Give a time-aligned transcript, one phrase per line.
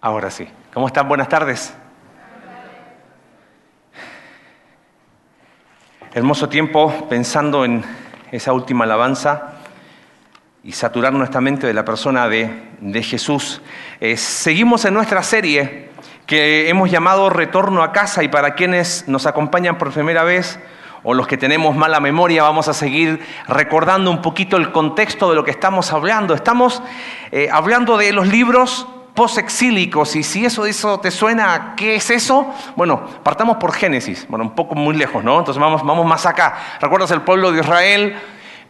[0.00, 0.46] Ahora sí.
[0.72, 1.08] ¿Cómo están?
[1.08, 1.74] Buenas tardes.
[6.14, 7.84] Hermoso tiempo pensando en
[8.30, 9.54] esa última alabanza
[10.62, 13.60] y saturar nuestra mente de la persona de, Jesús.
[13.98, 15.90] Eh, seguimos en nuestra serie
[16.26, 20.60] que hemos llamado Retorno a casa y para quienes nos acompañan por primera vez
[21.02, 25.34] o los que tenemos mala memoria, vamos a seguir recordando un poquito el contexto de
[25.34, 26.34] lo que estamos hablando.
[26.34, 26.84] Estamos
[27.32, 28.86] eh, hablando de los libros
[29.18, 32.54] posexílicos y si eso, eso te suena, ¿qué es eso?
[32.76, 35.40] Bueno, partamos por Génesis, bueno, un poco muy lejos, ¿no?
[35.40, 36.56] Entonces vamos, vamos más acá.
[36.80, 38.14] ¿Recuerdas el pueblo de Israel,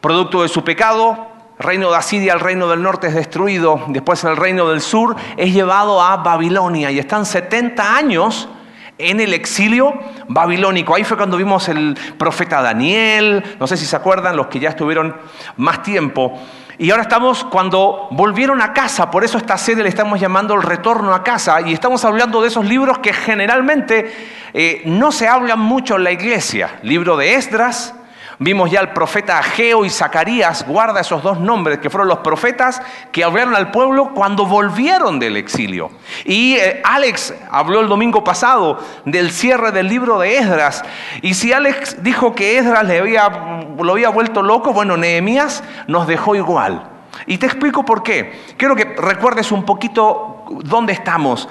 [0.01, 1.27] producto de su pecado?
[1.59, 5.53] Reino de Asiria, el reino del norte es destruido, después el reino del sur es
[5.53, 8.49] llevado a Babilonia y están 70 años
[8.97, 9.93] en el exilio
[10.29, 10.95] babilónico.
[10.95, 14.71] Ahí fue cuando vimos el profeta Daniel, no sé si se acuerdan, los que ya
[14.71, 15.15] estuvieron
[15.59, 16.41] más tiempo.
[16.81, 20.63] Y ahora estamos cuando volvieron a casa, por eso esta serie le estamos llamando el
[20.63, 24.15] retorno a casa, y estamos hablando de esos libros que generalmente
[24.55, 26.79] eh, no se hablan mucho en la iglesia.
[26.85, 27.97] Libro de Esdras,
[28.41, 32.81] Vimos ya al profeta Ageo y Zacarías, guarda esos dos nombres, que fueron los profetas
[33.11, 35.91] que hablaron al pueblo cuando volvieron del exilio.
[36.25, 40.85] Y eh, Alex habló el domingo pasado del cierre del libro de Esdras.
[41.21, 46.07] Y si Alex dijo que Esdras le había, lo había vuelto loco, bueno, Nehemías nos
[46.07, 46.91] dejó igual.
[47.27, 48.41] Y te explico por qué.
[48.57, 51.49] Quiero que recuerdes un poquito dónde estamos.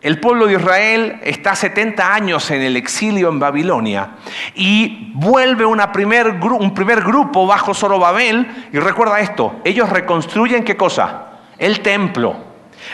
[0.00, 4.10] El pueblo de Israel está 70 años en el exilio en Babilonia
[4.54, 11.26] y vuelve primer, un primer grupo bajo Zorobabel y recuerda esto, ellos reconstruyen qué cosa?
[11.58, 12.36] El templo.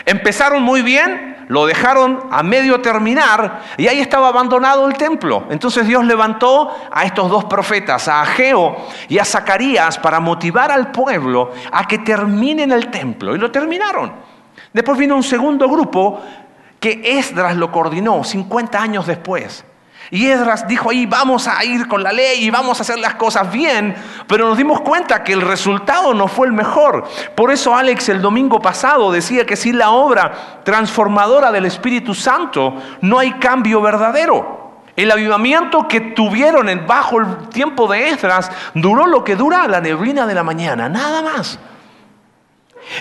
[0.03, 5.45] Empezaron muy bien, lo dejaron a medio terminar y ahí estaba abandonado el templo.
[5.51, 8.77] Entonces Dios levantó a estos dos profetas, a Ageo
[9.09, 14.11] y a Zacarías, para motivar al pueblo a que terminen el templo y lo terminaron.
[14.73, 16.21] Después vino un segundo grupo
[16.85, 19.65] que Esdras lo coordinó 50 años después.
[20.11, 23.15] Y Esdras dijo ahí, vamos a ir con la ley y vamos a hacer las
[23.15, 23.95] cosas bien,
[24.27, 27.05] pero nos dimos cuenta que el resultado no fue el mejor.
[27.33, 32.75] Por eso Alex el domingo pasado decía que sin la obra transformadora del Espíritu Santo
[33.01, 34.83] no hay cambio verdadero.
[34.95, 40.27] El avivamiento que tuvieron bajo el tiempo de Esdras duró lo que dura la neblina
[40.27, 41.57] de la mañana, nada más.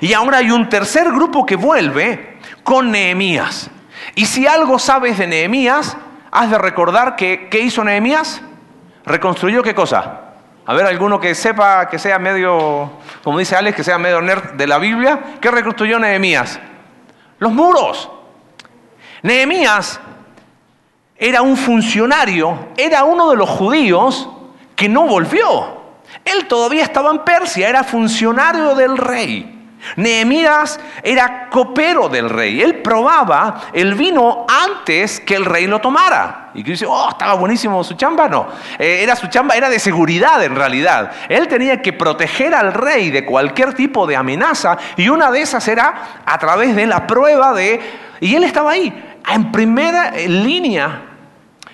[0.01, 3.71] Y ahora hay un tercer grupo que vuelve con Nehemías.
[4.15, 5.97] Y si algo sabes de Nehemías,
[6.31, 8.43] has de recordar que ¿qué hizo Nehemías?
[9.05, 10.21] ¿Reconstruyó qué cosa?
[10.67, 12.91] A ver, alguno que sepa, que sea medio,
[13.23, 16.59] como dice Alex, que sea medio nerd de la Biblia, ¿qué reconstruyó Nehemías?
[17.39, 18.11] Los muros.
[19.23, 20.01] Nehemías
[21.17, 24.29] era un funcionario, era uno de los judíos
[24.75, 25.83] que no volvió.
[26.25, 29.54] Él todavía estaba en Persia, era funcionario del rey.
[29.97, 32.61] Nehemías era copero del rey.
[32.61, 36.51] Él probaba el vino antes que el rey lo tomara.
[36.55, 38.29] Y que dice, oh, estaba buenísimo su chamba.
[38.29, 41.11] No, eh, era su chamba, era de seguridad en realidad.
[41.29, 44.79] Él tenía que proteger al rey de cualquier tipo de amenaza.
[44.97, 47.81] Y una de esas era a través de la prueba de...
[48.21, 51.14] Y él estaba ahí, en primera línea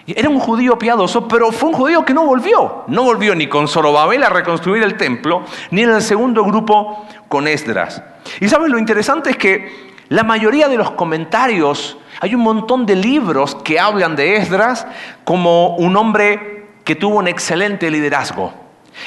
[0.07, 2.85] era un judío piadoso, pero fue un judío que no volvió.
[2.89, 7.47] No volvió ni con Zorobabel a reconstruir el templo, ni en el segundo grupo con
[7.47, 8.03] Esdras.
[8.41, 12.97] Y sabes, lo interesante es que la mayoría de los comentarios, hay un montón de
[12.97, 14.87] libros que hablan de Esdras
[15.25, 18.53] como un hombre que tuvo un excelente liderazgo.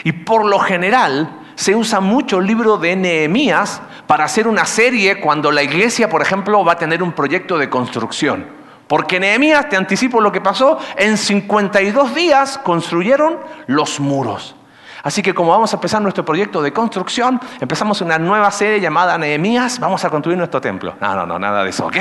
[0.04, 5.20] Y por lo general se usa mucho el libro de Nehemías para hacer una serie
[5.20, 8.63] cuando la iglesia, por ejemplo, va a tener un proyecto de construcción.
[8.94, 14.56] Porque Nehemías, te anticipo lo que pasó, en 52 días construyeron los muros.
[15.02, 19.18] Así que como vamos a empezar nuestro proyecto de construcción, empezamos una nueva serie llamada
[19.18, 20.94] Nehemías, vamos a construir nuestro templo.
[21.02, 21.98] No, no, no, nada de eso, ¿ok?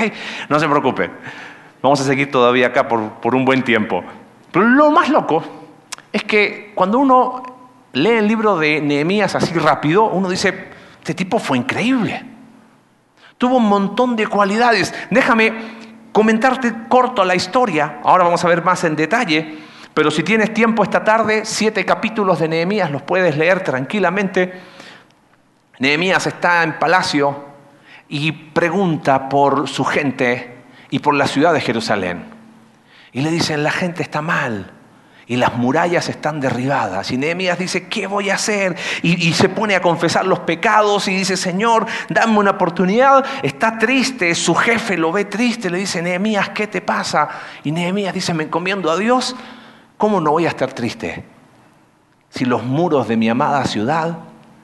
[0.51, 1.11] No se preocupe.
[1.81, 4.05] Vamos a seguir todavía acá por, por un buen tiempo.
[4.51, 5.43] Pero lo más loco
[6.13, 7.43] es que cuando uno
[7.95, 12.23] lee el libro de Nehemías así rápido, uno dice, este tipo fue increíble.
[13.39, 14.95] Tuvo un montón de cualidades.
[15.09, 15.81] Déjame
[16.13, 19.59] comentarte corto la historia, ahora vamos a ver más en detalle,
[19.95, 24.53] pero si tienes tiempo esta tarde, siete capítulos de Nehemías los puedes leer tranquilamente.
[25.79, 27.45] Nehemías está en palacio
[28.09, 30.57] y pregunta por su gente
[30.91, 32.25] y por la ciudad de Jerusalén.
[33.13, 34.71] Y le dicen, la gente está mal,
[35.27, 37.11] y las murallas están derribadas.
[37.11, 38.77] Y Nehemías dice, ¿qué voy a hacer?
[39.03, 43.25] Y, se pone a confesar los pecados y dice, Señor, dame una oportunidad.
[43.43, 47.29] Está triste, su jefe lo ve triste, le dice, Nehemías, ¿qué te pasa?
[47.65, 49.37] Y Nehemías dice, me encomiendo a Dios,
[49.97, 51.25] ¿cómo no voy a estar triste?
[52.31, 54.19] Si los muros de mi amada ciudad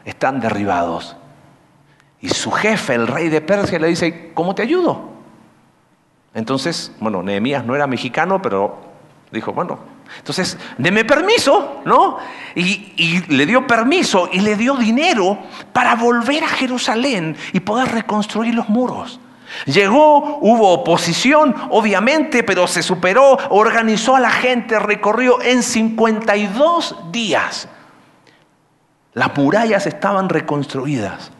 [0.04, 1.16] están derribados.
[2.20, 5.10] Y su jefe, el rey de Persia, le dice, ¿cómo te ayudo?
[6.34, 8.78] Entonces, bueno, Nehemías no era mexicano, pero
[9.30, 9.78] dijo, bueno,
[10.16, 12.18] entonces, deme permiso, ¿no?
[12.54, 15.38] Y, y, le dio permiso y le dio dinero
[15.72, 19.20] para volver a Jerusalén y poder reconstruir los muros.
[19.66, 27.68] Llegó, hubo oposición, obviamente, pero se superó, organizó a la gente, recorrió en 52 días.
[29.14, 31.32] Las murallas estaban reconstruidas.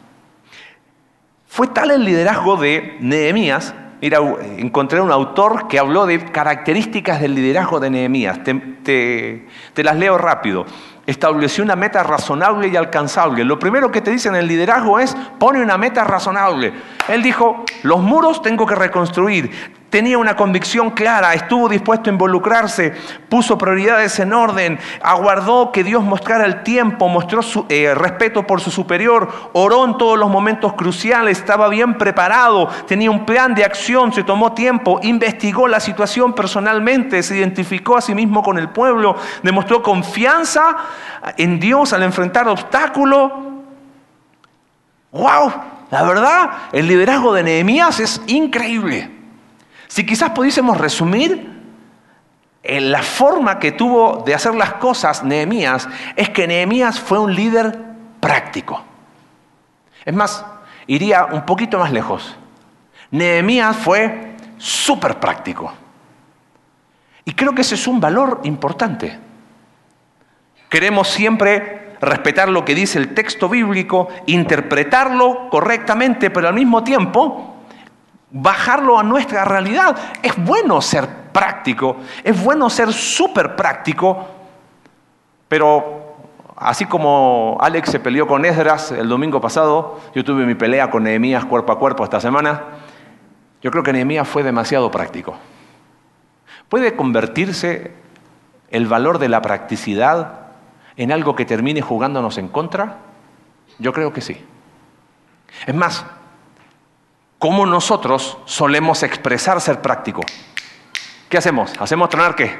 [1.47, 4.19] Fue tal el liderazgo de Nehemías Mira,
[4.57, 8.39] encontré un autor que habló de características del liderazgo de Nehemías.
[8.43, 10.65] Te, las leo rápido.
[11.05, 13.43] Estableció una meta razonable y alcanzable.
[13.43, 16.71] Lo primero que te dice en el liderazgo es, pone una meta razonable.
[17.09, 22.93] Él dijo, los muros tengo que reconstruir tenía una convicción clara, estuvo dispuesto a involucrarse,
[23.27, 28.61] puso prioridades en orden, aguardó que Dios mostrara el tiempo, mostró su, eh, respeto por
[28.61, 33.65] su superior, oró en todos los momentos cruciales, estaba bien preparado, tenía un plan de
[33.65, 38.69] acción, se tomó tiempo, investigó la situación personalmente, se identificó a sí mismo con el
[38.69, 40.75] pueblo, demostró confianza
[41.37, 43.31] en Dios al enfrentar obstáculos.
[45.11, 45.53] ¡Wow!
[45.89, 49.18] La verdad, el liderazgo de Nehemías es increíble.
[49.89, 51.59] Si quizás pudiésemos resumir,
[52.63, 57.33] en la forma que tuvo de hacer las cosas Nehemías es que Nehemías fue un
[57.33, 57.77] líder
[58.19, 58.83] práctico.
[60.05, 60.45] Es más,
[60.85, 62.37] iría un poquito más lejos.
[63.11, 65.73] Nehemías fue súper práctico.
[67.25, 69.19] Y creo que ese es un valor importante.
[70.69, 77.58] Queremos siempre respetar lo que dice el texto bíblico, interpretarlo correctamente, pero al mismo tiempo
[78.31, 79.95] bajarlo a nuestra realidad.
[80.21, 84.27] Es bueno ser práctico, es bueno ser súper práctico,
[85.47, 86.15] pero
[86.55, 91.03] así como Alex se peleó con Esdras el domingo pasado, yo tuve mi pelea con
[91.03, 92.63] Nehemías cuerpo a cuerpo esta semana,
[93.61, 95.35] yo creo que Nehemías fue demasiado práctico.
[96.69, 97.93] ¿Puede convertirse
[98.69, 100.39] el valor de la practicidad
[100.97, 102.97] en algo que termine jugándonos en contra?
[103.79, 104.45] Yo creo que sí.
[105.65, 106.05] Es más,
[107.39, 110.21] ¿Cómo nosotros solemos expresar ser práctico?
[111.29, 111.71] ¿Qué hacemos?
[111.79, 112.53] ¿Hacemos tronar qué?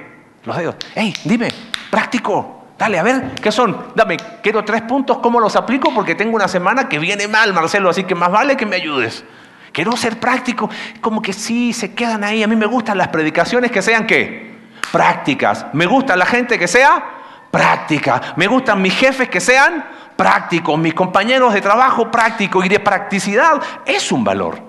[0.46, 0.76] Los dedos.
[0.96, 1.50] ¡Ey, dime!
[1.92, 2.64] ¡Práctico!
[2.78, 3.88] Dale, a ver, ¿qué son?
[3.94, 5.94] Dame, quiero tres puntos, ¿cómo los aplico?
[5.94, 9.26] Porque tengo una semana que viene mal, Marcelo, así que más vale que me ayudes.
[9.74, 10.70] Quiero ser práctico.
[11.02, 12.42] Como que sí, se quedan ahí.
[12.42, 14.56] A mí me gustan las predicaciones que sean qué?
[14.94, 15.66] Prácticas.
[15.74, 17.04] Me gusta la gente que sea
[17.52, 18.34] práctica.
[18.38, 19.86] Me gustan mis jefes que sean
[20.16, 20.80] prácticos.
[20.80, 22.66] Mis compañeros de trabajo prácticos.
[22.66, 24.69] Y de practicidad es un valor.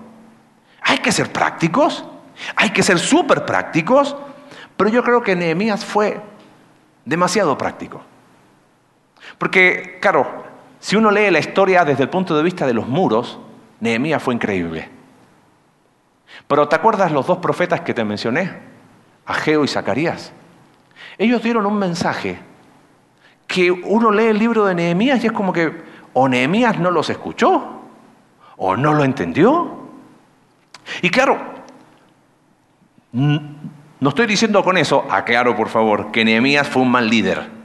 [0.91, 2.05] Hay que ser prácticos,
[2.57, 4.17] hay que ser súper prácticos,
[4.77, 6.21] pero yo creo que Nehemías fue
[7.05, 8.03] demasiado práctico.
[9.39, 10.43] Porque, claro,
[10.81, 13.39] si uno lee la historia desde el punto de vista de los muros,
[13.79, 14.89] Nehemías fue increíble.
[16.49, 18.53] Pero ¿te acuerdas los dos profetas que te mencioné?
[19.27, 20.33] Ageo y Zacarías.
[21.19, 22.37] Ellos dieron un mensaje
[23.47, 25.85] que uno lee el libro de Nehemías y es como que
[26.15, 27.81] o Nehemías no los escuchó
[28.57, 29.80] o no lo entendió
[31.03, 31.39] y claro,
[33.13, 37.61] no estoy diciendo con eso, aclaro por favor, que Nehemías fue un mal líder.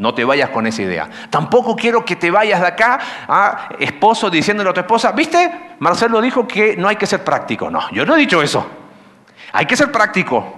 [0.00, 1.10] No te vayas con esa idea.
[1.28, 2.98] Tampoco quiero que te vayas de acá
[3.28, 5.76] a esposo diciéndole a tu esposa, ¿viste?
[5.78, 7.70] Marcelo dijo que no hay que ser práctico.
[7.70, 8.66] No, yo no he dicho eso.
[9.52, 10.54] Hay que ser práctico.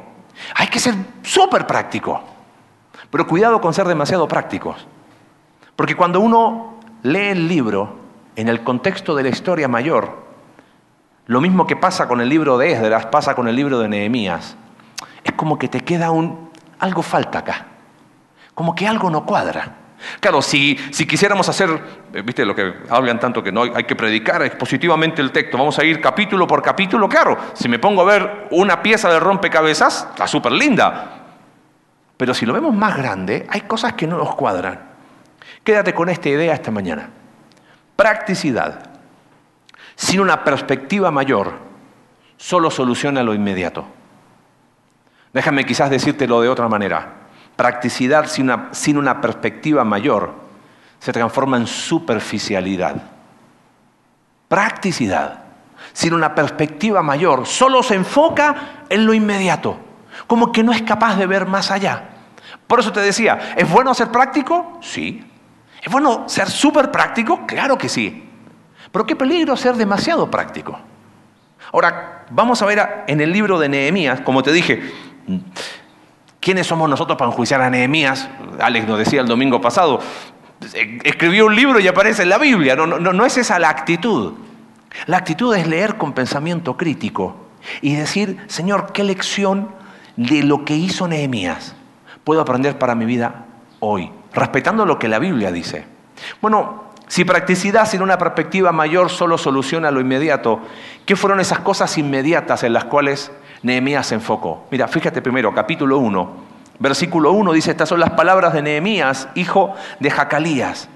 [0.55, 2.23] Hay que ser súper práctico.
[3.11, 4.87] Pero cuidado con ser demasiado prácticos.
[5.75, 7.97] Porque cuando uno lee el libro
[8.37, 10.22] en el contexto de la historia mayor,
[11.33, 14.55] lo mismo que pasa con el libro de Esdras, pasa con el libro de Nehemías.
[15.25, 16.51] Es como que te queda un...
[16.79, 17.67] algo falta acá.
[18.55, 19.77] Como que algo no cuadra.
[20.21, 21.71] Claro, si, si quisiéramos hacer,
[22.13, 25.79] eh, viste lo que hablan tanto que no hay que predicar expositivamente el texto, vamos
[25.79, 30.09] a ir capítulo por capítulo, claro, si me pongo a ver una pieza de rompecabezas,
[30.11, 31.23] está súper linda.
[32.19, 34.81] Pero si lo vemos más grande, hay cosas que no nos cuadran.
[35.65, 37.09] Quédate con esta idea esta mañana.
[37.97, 38.92] Practicidad
[39.97, 41.53] sin una perspectiva mayor,
[42.37, 43.87] solo soluciona lo inmediato.
[45.33, 47.15] Déjame quizás decírtelo de otra manera.
[47.57, 50.35] Practicidad sin una, sin una perspectiva mayor
[50.99, 52.97] se transforma en superficialidad.
[54.49, 55.43] Practicidad
[55.93, 59.79] sin una perspectiva mayor solo se enfoca en lo inmediato,
[60.27, 62.09] como que no es capaz de ver más allá.
[62.67, 64.79] Por eso te decía, ¿es bueno ser práctico?
[64.81, 65.27] Sí.
[65.83, 67.47] ¿Es bueno ser súper práctico?
[67.47, 68.22] Claro que sí.
[68.93, 70.79] Pero qué peligro ser demasiado práctico.
[71.73, 74.83] Ahora, vamos a ver en el libro de Nehemías, como te dije,
[76.39, 78.29] ¿quiénes somos nosotros para enjuiciar a Nehemías?
[78.61, 80.01] Alex nos decía el domingo pasado,
[81.05, 82.77] escribió un libro y aparece en la Biblia.
[82.77, 84.35] No, no, no es esa la actitud.
[85.07, 87.37] La actitud es leer con pensamiento crítico
[87.81, 89.71] y decir, Señor, ¿qué lección
[90.17, 91.75] de lo que hizo Nehemías
[92.25, 93.47] puedo aprender para mi vida
[93.81, 94.11] hoy?
[94.35, 95.87] Respetando lo que la Biblia dice.
[96.43, 100.61] Bueno, si practicidad sin una perspectiva mayor solo soluciona lo inmediato,
[101.05, 103.31] ¿qué fueron esas cosas inmediatas en las cuales
[103.63, 104.65] Nehemías se enfocó?
[104.71, 106.31] Mira, fíjate primero, capítulo 1,
[106.79, 110.89] versículo 1 dice, estas son las palabras de Nehemías, hijo de Jacalías.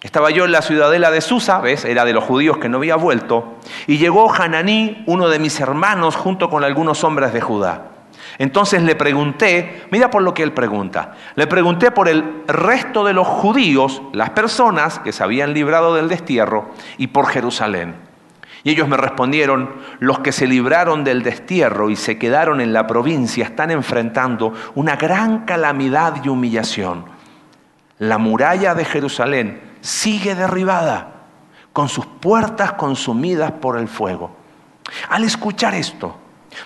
[0.00, 1.84] Estaba yo en la ciudadela de Susa, ¿ves?
[1.84, 3.56] Era de los judíos que no había vuelto,
[3.88, 7.87] y llegó Hananí, uno de mis hermanos, junto con algunos hombres de Judá.
[8.38, 13.12] Entonces le pregunté, mira por lo que él pregunta, le pregunté por el resto de
[13.12, 17.96] los judíos, las personas que se habían librado del destierro, y por Jerusalén.
[18.62, 22.86] Y ellos me respondieron, los que se libraron del destierro y se quedaron en la
[22.86, 27.06] provincia están enfrentando una gran calamidad y humillación.
[27.98, 31.14] La muralla de Jerusalén sigue derribada,
[31.72, 34.36] con sus puertas consumidas por el fuego.
[35.08, 36.16] Al escuchar esto,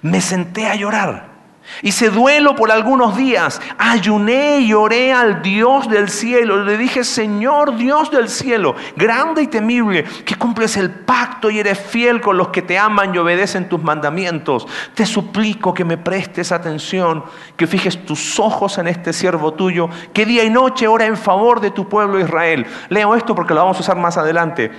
[0.02, 1.31] me senté a llorar
[1.80, 6.64] Hice duelo por algunos días, ayuné y oré al Dios del cielo.
[6.64, 11.78] Le dije, Señor Dios del cielo, grande y temible, que cumples el pacto y eres
[11.78, 14.66] fiel con los que te aman y obedecen tus mandamientos.
[14.94, 17.24] Te suplico que me prestes atención,
[17.56, 21.60] que fijes tus ojos en este siervo tuyo, que día y noche ora en favor
[21.60, 22.66] de tu pueblo Israel.
[22.88, 24.70] Leo esto porque lo vamos a usar más adelante.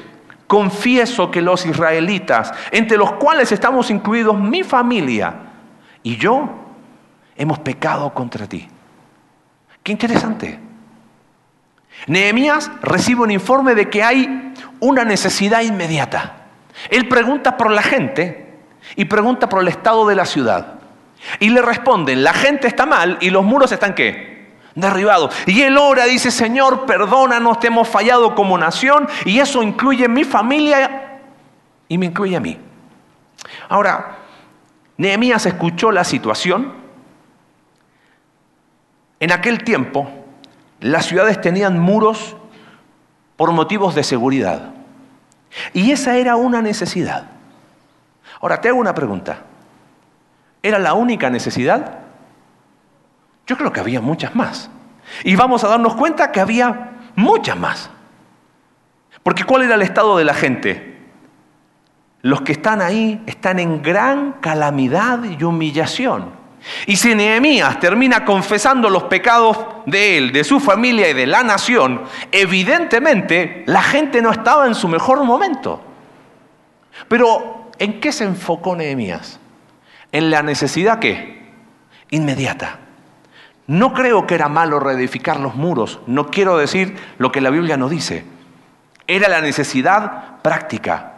[0.48, 5.36] Confieso que los israelitas, entre los cuales estamos incluidos mi familia
[6.04, 6.63] y yo,
[7.36, 8.68] hemos pecado contra ti.
[9.82, 10.60] Qué interesante.
[12.08, 16.48] Nehemías recibe un informe de que hay una necesidad inmediata.
[16.90, 18.56] Él pregunta por la gente
[18.96, 20.80] y pregunta por el estado de la ciudad.
[21.40, 24.52] Y le responden, la gente está mal y los muros están qué?
[24.76, 25.34] Derribados.
[25.46, 30.24] Y él ora, dice, Señor, perdónanos, te hemos fallado como nación y eso incluye mi
[30.24, 31.20] familia
[31.88, 32.58] y me incluye a mí.
[33.70, 34.18] Ahora,
[34.98, 36.74] Nehemías escuchó la situación,
[39.24, 40.10] en aquel tiempo,
[40.82, 42.36] las ciudades tenían muros
[43.38, 44.74] por motivos de seguridad.
[45.72, 47.28] Y esa era una necesidad.
[48.42, 49.44] Ahora, te hago una pregunta.
[50.62, 52.00] ¿Era la única necesidad?
[53.48, 54.70] Yo creo que había muchas más.
[55.24, 57.90] Y vamos a darnos cuenta que había muchas más.
[59.24, 61.00] Porque ¿cuál era el estado de la gente?
[62.24, 66.43] Los que están ahí están en gran calamidad y humillación.
[66.86, 71.44] Y si Nehemías termina confesando los pecados de él, de su familia y de la
[71.44, 75.82] nación, evidentemente la gente no estaba en su mejor momento.
[77.08, 79.40] Pero ¿en qué se enfocó Nehemías?
[80.12, 81.52] En la necesidad que
[82.10, 82.80] inmediata.
[83.66, 87.78] No creo que era malo reedificar los muros, no quiero decir lo que la Biblia
[87.78, 88.26] no dice.
[89.08, 91.13] Era la necesidad práctica,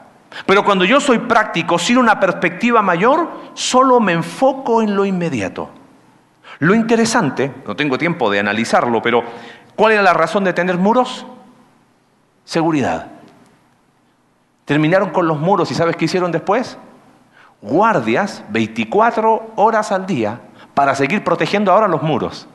[0.46, 5.70] pero cuando yo soy práctico, sin una perspectiva mayor, solo me enfoco en lo inmediato.
[6.60, 9.24] Lo interesante, no tengo tiempo de analizarlo, pero
[9.76, 11.26] ¿cuál era la razón de tener muros?
[12.44, 13.08] Seguridad.
[14.66, 16.78] Terminaron con los muros y ¿sabes qué hicieron después?
[17.62, 20.42] Guardias 24 horas al día
[20.74, 22.48] para seguir protegiendo ahora los muros.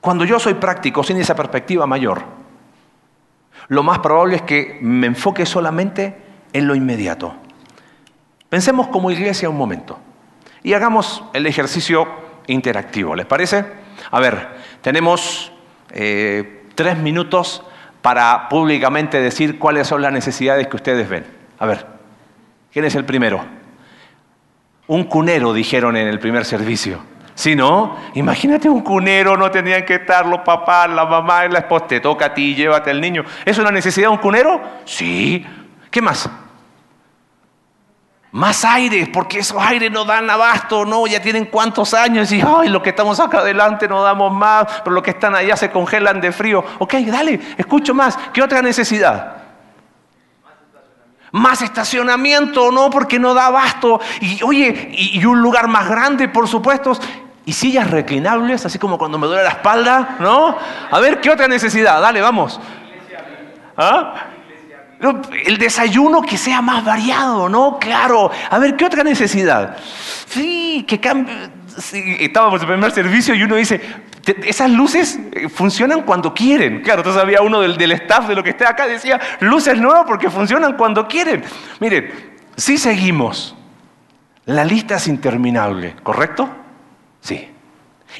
[0.00, 2.37] Cuando yo soy práctico sin esa perspectiva mayor,
[3.68, 6.16] lo más probable es que me enfoque solamente
[6.52, 7.34] en lo inmediato.
[8.48, 9.98] Pensemos como iglesia un momento
[10.62, 12.08] y hagamos el ejercicio
[12.46, 13.14] interactivo.
[13.14, 13.64] ¿Les parece?
[14.10, 14.48] A ver,
[14.80, 15.52] tenemos
[15.90, 17.62] eh, tres minutos
[18.00, 21.26] para públicamente decir cuáles son las necesidades que ustedes ven.
[21.58, 21.86] A ver,
[22.72, 23.44] ¿quién es el primero?
[24.86, 27.00] Un cunero, dijeron en el primer servicio.
[27.38, 31.60] Si no, imagínate un cunero, no tendrían que estar los papás, la mamá y la
[31.60, 31.86] esposa.
[31.86, 33.24] Te toca a ti, llévate al niño.
[33.44, 34.60] ¿Es una necesidad de un cunero?
[34.84, 35.46] Sí.
[35.88, 36.28] ¿Qué más?
[38.32, 42.70] Más aire, porque esos aires no dan abasto, no, ya tienen cuántos años y ay,
[42.70, 46.20] los que estamos acá adelante no damos más, pero los que están allá se congelan
[46.20, 46.64] de frío.
[46.80, 48.18] Ok, dale, escucho más.
[48.32, 49.36] ¿Qué otra necesidad?
[51.30, 54.00] Más estacionamiento, no, porque no da abasto.
[54.20, 56.98] Y oye, y un lugar más grande, por supuesto
[57.48, 60.54] y sillas reclinables, así como cuando me duele la espalda, ¿no?
[60.90, 61.98] A ver, ¿qué otra necesidad?
[61.98, 62.60] Dale, vamos.
[63.74, 64.26] ¿Ah?
[65.46, 67.78] El desayuno que sea más variado, ¿no?
[67.78, 68.30] Claro.
[68.50, 69.78] A ver, ¿qué otra necesidad?
[70.26, 71.48] Sí, que cambie.
[72.20, 73.80] estábamos en el primer servicio y uno dice,
[74.44, 76.82] esas luces eh, funcionan cuando quieren.
[76.82, 80.28] Claro, entonces había uno del, staff de lo que está acá, decía, luces nuevas porque
[80.28, 81.42] funcionan cuando quieren.
[81.80, 82.12] Miren,
[82.58, 83.56] si seguimos,
[84.44, 86.67] la lista es interminable, ¿correcto?
[87.20, 87.48] Sí.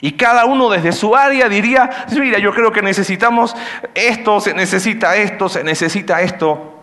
[0.00, 3.56] Y cada uno desde su área diría, mira, yo creo que necesitamos
[3.94, 6.74] esto, se necesita esto, se necesita esto.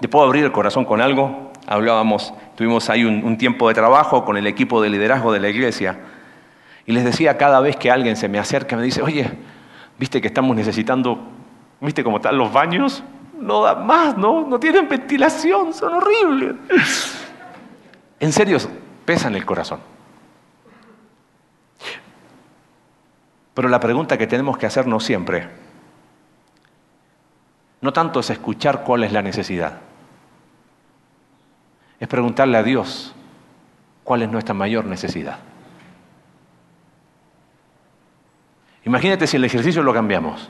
[0.00, 1.52] ¿Te puedo abrir el corazón con algo?
[1.66, 5.98] Hablábamos, tuvimos ahí un, tiempo de trabajo con el equipo de liderazgo de la iglesia.
[6.86, 9.30] Y les decía cada vez que alguien se me acerca, me dice, oye,
[9.98, 11.20] ¿viste que estamos necesitando,
[11.80, 13.04] viste cómo están los baños?
[13.38, 14.46] No da más, ¿no?
[14.46, 16.56] No tienen ventilación, son horribles.
[18.18, 18.58] En serio,
[19.04, 19.80] pesan el corazón.
[23.54, 25.48] Pero la pregunta que tenemos que hacernos siempre,
[27.80, 29.80] no tanto es escuchar cuál es la necesidad,
[31.98, 33.14] es preguntarle a Dios
[34.04, 35.38] cuál es nuestra mayor necesidad.
[38.84, 40.48] Imagínate si el ejercicio lo cambiamos.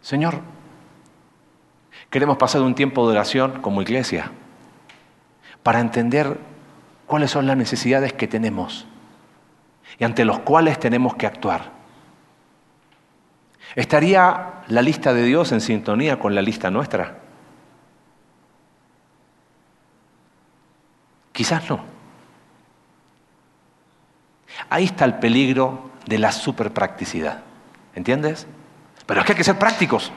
[0.00, 0.40] Señor,
[2.10, 4.32] queremos pasar un tiempo de oración como iglesia
[5.62, 6.38] para entender
[7.06, 8.86] cuáles son las necesidades que tenemos
[10.00, 11.70] y ante los cuales tenemos que actuar.
[13.76, 17.18] ¿Estaría la lista de Dios en sintonía con la lista nuestra?
[21.32, 21.84] Quizás no.
[24.70, 27.42] Ahí está el peligro de la superpracticidad.
[27.94, 28.46] ¿Entiendes?
[29.04, 30.10] Pero es que hay que ser prácticos.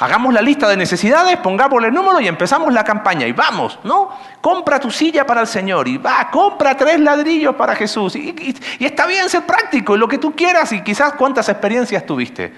[0.00, 3.26] Hagamos la lista de necesidades, pongámosle el número y empezamos la campaña.
[3.26, 4.08] Y vamos, ¿no?
[4.40, 8.16] Compra tu silla para el Señor y va, compra tres ladrillos para Jesús.
[8.16, 12.06] Y, y está bien ser práctico y lo que tú quieras y quizás cuántas experiencias
[12.06, 12.50] tuviste.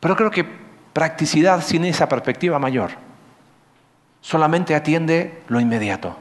[0.00, 0.44] Pero creo que
[0.92, 2.90] practicidad sin esa perspectiva mayor
[4.20, 6.14] solamente atiende lo inmediato.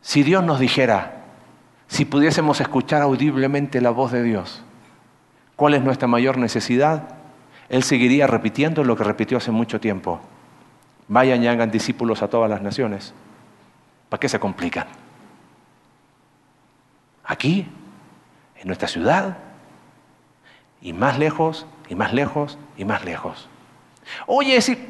[0.00, 1.24] Si Dios nos dijera,
[1.88, 4.62] si pudiésemos escuchar audiblemente la voz de Dios,
[5.60, 7.02] ¿Cuál es nuestra mayor necesidad?
[7.68, 10.18] Él seguiría repitiendo lo que repitió hace mucho tiempo.
[11.06, 13.12] Vayan y hagan discípulos a todas las naciones.
[14.08, 14.86] ¿Para qué se complican?
[17.24, 17.68] Aquí,
[18.56, 19.36] en nuestra ciudad,
[20.80, 23.46] y más lejos, y más lejos, y más lejos.
[24.26, 24.82] Oye, sí,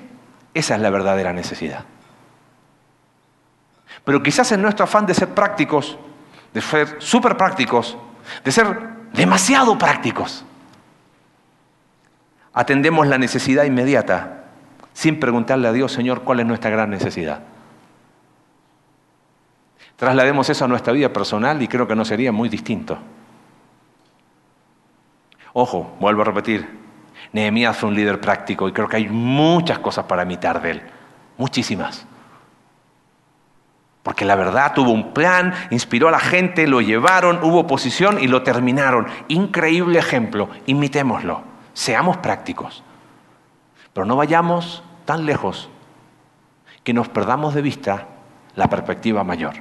[0.55, 1.85] esa es la verdadera necesidad.
[4.04, 5.99] Pero quizás en nuestro afán de ser prácticos,
[6.54, 7.99] de ser súper prácticos,
[8.45, 10.45] de ser demasiado prácticos,
[12.52, 14.45] atendemos la necesidad inmediata
[14.93, 17.41] sin preguntarle a Dios, Señor, cuál es nuestra gran necesidad.
[19.97, 22.99] Traslademos eso a nuestra vida personal y creo que no sería muy distinto.
[25.52, 26.80] Ojo, vuelvo a repetir,
[27.32, 30.82] Nehemías fue un líder práctico y creo que hay muchas cosas para imitar de él,
[31.36, 32.06] muchísimas.
[34.02, 38.28] Porque la verdad tuvo un plan, inspiró a la gente, lo llevaron, hubo oposición y
[38.28, 39.06] lo terminaron.
[39.28, 41.50] Increíble ejemplo, imitémoslo.
[41.73, 42.83] Seamos prácticos,
[43.93, 45.71] pero no vayamos tan lejos
[46.85, 48.06] que nos perdamos de vista
[48.56, 49.54] la perspectiva mayor.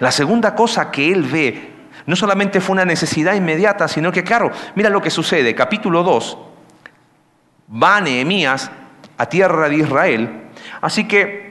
[0.00, 1.74] La segunda cosa que él ve
[2.06, 5.54] no solamente fue una necesidad inmediata, sino que, claro, mira lo que sucede.
[5.54, 6.38] Capítulo 2,
[7.82, 8.70] va Nehemías
[9.16, 11.47] a tierra de Israel, así que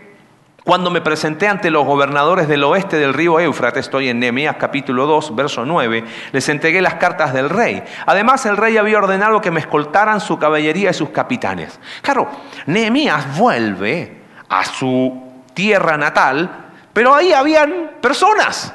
[0.67, 5.05] cuando me presenté ante los gobernadores del oeste del río Éufrates, estoy en Nehemías capítulo
[5.05, 6.03] 2, verso 9,
[6.33, 7.81] les entregué las cartas del rey.
[8.05, 11.79] Además, el rey había ordenado que me escoltaran su caballería y sus capitanes.
[12.01, 12.29] Claro,
[12.65, 18.73] Nehemías vuelve a su tierra natal, pero ahí habían personas.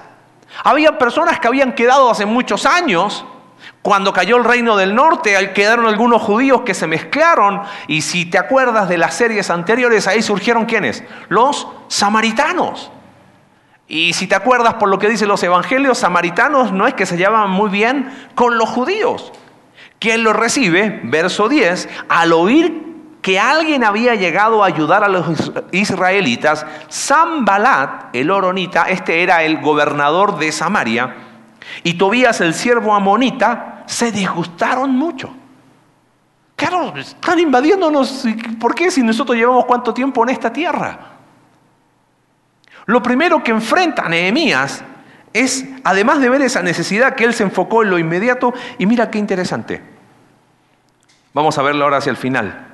[0.64, 3.22] Habían personas que habían quedado hace muchos años
[3.82, 8.38] cuando cayó el reino del norte, quedaron algunos judíos que se mezclaron y si te
[8.38, 11.02] acuerdas de las series anteriores, ahí surgieron quiénes?
[11.28, 12.92] Los samaritanos.
[13.88, 17.16] Y si te acuerdas por lo que dicen los evangelios, samaritanos no es que se
[17.16, 19.32] llevaban muy bien con los judíos.
[19.98, 21.00] ¿Quién lo recibe?
[21.02, 28.30] Verso 10, al oír que alguien había llegado a ayudar a los israelitas, Sambalat, el
[28.30, 31.14] oronita, este era el gobernador de Samaria,
[31.84, 35.34] y Tobías, el siervo amonita, se disgustaron mucho.
[36.56, 38.24] Claro, están invadiéndonos.
[38.60, 41.12] ¿Por qué si nosotros llevamos cuánto tiempo en esta tierra?
[42.86, 44.84] Lo primero que enfrenta Nehemías
[45.32, 48.52] es, además de ver esa necesidad, que él se enfocó en lo inmediato.
[48.78, 49.82] Y mira qué interesante.
[51.34, 52.68] Vamos a verlo ahora hacia el final.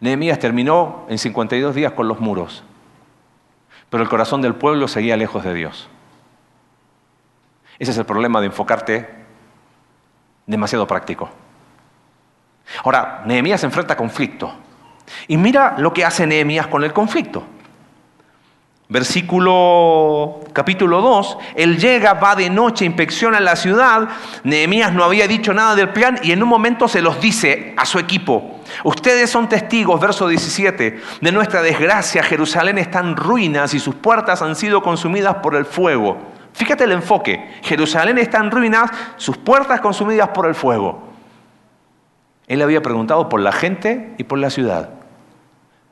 [0.00, 2.64] Nehemías terminó en 52 días con los muros,
[3.88, 5.88] pero el corazón del pueblo seguía lejos de Dios.
[7.78, 9.21] Ese es el problema de enfocarte
[10.46, 11.30] demasiado práctico.
[12.84, 14.52] Ahora, Nehemías se enfrenta a conflicto.
[15.28, 17.44] Y mira lo que hace Nehemías con el conflicto.
[18.92, 24.06] Versículo capítulo 2, él llega, va de noche, inspecciona la ciudad,
[24.44, 27.86] Nehemías no había dicho nada del plan y en un momento se los dice a
[27.86, 33.78] su equipo, ustedes son testigos, verso 17, de nuestra desgracia, Jerusalén está en ruinas y
[33.78, 36.31] sus puertas han sido consumidas por el fuego.
[36.52, 37.58] Fíjate el enfoque.
[37.62, 41.02] Jerusalén está en ruinas, sus puertas consumidas por el fuego.
[42.46, 44.90] Él había preguntado por la gente y por la ciudad.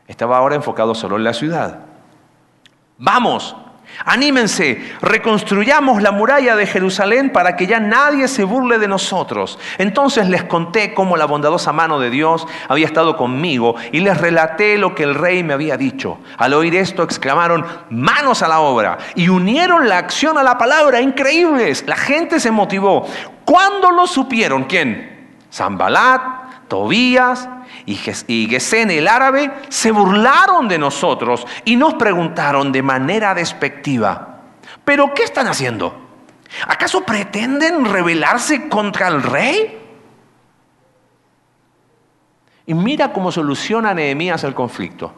[0.06, 1.80] Estaba ahora enfocado solo en la ciudad.
[2.98, 3.56] Vamos,
[4.04, 9.58] Anímense, reconstruyamos la muralla de Jerusalén para que ya nadie se burle de nosotros.
[9.78, 14.78] Entonces les conté cómo la bondadosa mano de Dios había estado conmigo y les relaté
[14.78, 16.18] lo que el rey me había dicho.
[16.38, 21.00] Al oír esto exclamaron, manos a la obra, y unieron la acción a la palabra,
[21.00, 21.84] increíbles.
[21.86, 23.06] La gente se motivó.
[23.44, 24.64] ¿Cuándo lo supieron?
[24.64, 25.28] ¿Quién?
[25.52, 26.39] Zambalat,
[26.70, 27.48] Tobías,
[27.84, 34.42] y Gesén el árabe se burlaron de nosotros y nos preguntaron de manera despectiva,
[34.84, 35.92] ¿pero qué están haciendo?
[36.68, 39.78] ¿Acaso pretenden rebelarse contra el rey?
[42.66, 45.12] Y mira cómo soluciona Nehemías el conflicto.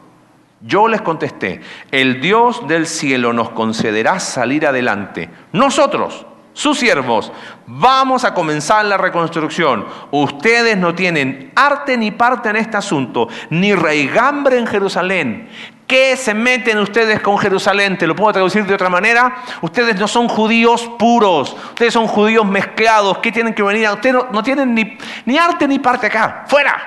[0.59, 1.61] Yo les contesté,
[1.91, 5.29] el Dios del cielo nos concederá salir adelante.
[5.51, 7.31] Nosotros, sus siervos,
[7.65, 9.85] vamos a comenzar la reconstrucción.
[10.11, 15.49] Ustedes no tienen arte ni parte en este asunto, ni raigambre en Jerusalén.
[15.87, 17.97] ¿Qué se meten ustedes con Jerusalén?
[17.97, 19.43] Te lo puedo traducir de otra manera.
[19.61, 23.17] Ustedes no son judíos puros, ustedes son judíos mezclados.
[23.17, 23.89] ¿Qué tienen que venir?
[23.89, 26.45] Ustedes no, tienen ni, ni arte ni parte acá.
[26.47, 26.81] ¡Fuera!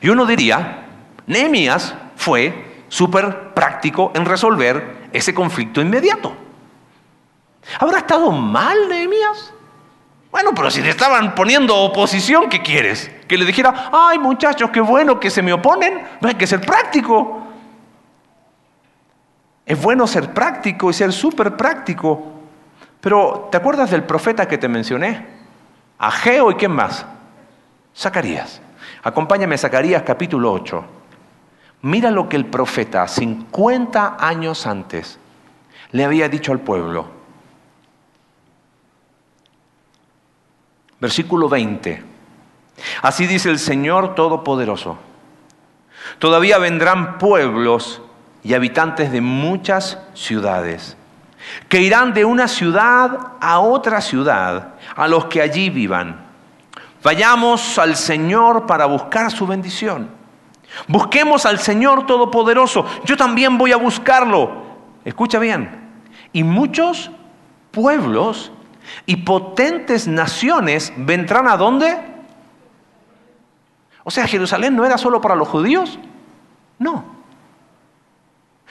[0.00, 0.86] Y uno diría,
[1.26, 6.47] Nehemías fue súper práctico en resolver ese conflicto inmediato.
[7.78, 9.52] ¿Habrá estado mal Nehemías?
[10.30, 13.10] Bueno, pero si le estaban poniendo oposición, ¿qué quieres?
[13.26, 16.60] Que le dijera, ay muchachos, qué bueno que se me oponen, no hay que ser
[16.60, 17.42] práctico.
[19.64, 22.32] Es bueno ser práctico y ser súper práctico.
[23.00, 25.26] Pero, ¿te acuerdas del profeta que te mencioné?
[25.98, 27.04] Ageo y quién más?
[27.94, 28.60] Zacarías.
[29.02, 30.84] Acompáñame a Zacarías capítulo 8.
[31.82, 35.18] Mira lo que el profeta 50 años antes
[35.92, 37.17] le había dicho al pueblo.
[41.00, 42.02] Versículo 20.
[43.02, 44.98] Así dice el Señor Todopoderoso.
[46.18, 48.02] Todavía vendrán pueblos
[48.42, 50.96] y habitantes de muchas ciudades,
[51.68, 56.26] que irán de una ciudad a otra ciudad, a los que allí vivan.
[57.02, 60.08] Vayamos al Señor para buscar su bendición.
[60.86, 62.84] Busquemos al Señor Todopoderoso.
[63.04, 64.66] Yo también voy a buscarlo.
[65.04, 65.90] Escucha bien.
[66.32, 67.10] Y muchos
[67.70, 68.52] pueblos
[69.06, 71.98] y potentes naciones vendrán a dónde?
[74.04, 75.98] O sea, Jerusalén no era solo para los judíos,
[76.78, 77.04] no.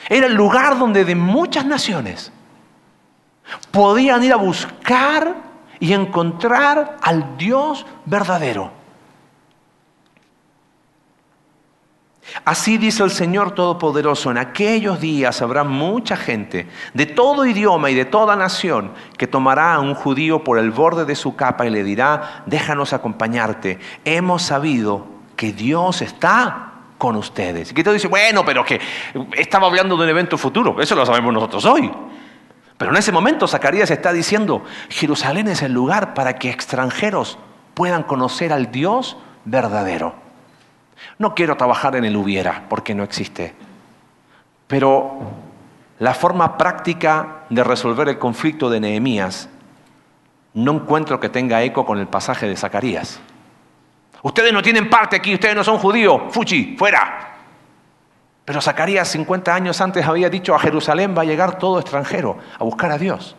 [0.10, 2.32] Era el lugar donde de muchas naciones
[3.72, 5.36] podían ir a buscar
[5.80, 8.77] y encontrar al Dios verdadero.
[12.46, 17.96] Así dice el Señor Todopoderoso, en aquellos días habrá mucha gente de todo idioma y
[17.96, 21.70] de toda nación que tomará a un judío por el borde de su capa y
[21.70, 27.72] le dirá, déjanos acompañarte, hemos sabido que Dios está con ustedes.
[27.72, 28.80] Y que te dice, bueno, pero que
[29.38, 31.92] estaba hablando de un evento futuro, eso lo sabemos nosotros hoy.
[32.78, 37.40] Pero en ese momento Zacarías está diciendo, Jerusalén es el lugar para que extranjeros
[37.74, 40.27] puedan conocer al Dios verdadero.
[41.18, 43.54] No quiero trabajar en el hubiera, porque no existe.
[44.68, 45.20] Pero
[46.00, 49.50] la forma práctica de resolver el conflicto de Nehemías
[50.54, 53.20] no encuentro que tenga eco con el pasaje de Zacarías.
[54.24, 57.36] Ustedes no tienen parte aquí, ustedes no son judíos, fuchi, fuera.
[58.44, 62.64] Pero Zacarías 50 años antes había dicho a Jerusalén va a llegar todo extranjero a
[62.64, 63.36] buscar a Dios.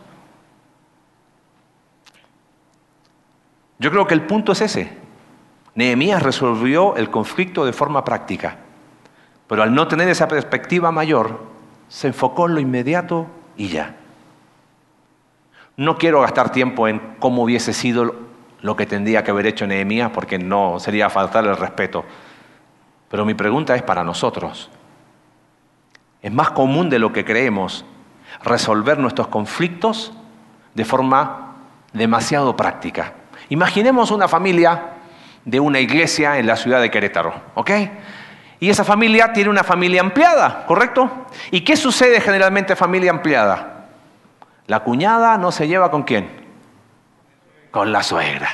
[3.79, 5.08] Yo creo que el punto es ese.
[5.75, 8.57] Nehemías resolvió el conflicto de forma práctica,
[9.47, 11.39] pero al no tener esa perspectiva mayor,
[11.87, 13.27] se enfocó en lo inmediato
[13.57, 13.95] y ya.
[15.75, 18.13] No quiero gastar tiempo en cómo hubiese sido
[18.61, 22.03] lo que tendría que haber hecho Nehemías, porque no sería faltar el respeto.
[23.09, 24.69] Pero mi pregunta es para nosotros.
[26.21, 27.85] Es más común de lo que creemos
[28.43, 30.13] resolver nuestros conflictos
[30.73, 31.55] de forma
[31.93, 33.13] demasiado práctica.
[33.49, 34.98] Imaginemos una familia
[35.45, 37.71] de una iglesia en la ciudad de Querétaro, ¿ok?
[38.59, 41.27] Y esa familia tiene una familia ampliada, ¿correcto?
[41.51, 43.87] ¿Y qué sucede generalmente en familia ampliada?
[44.67, 46.29] La cuñada no se lleva con quién?
[47.71, 48.49] Con la suegra.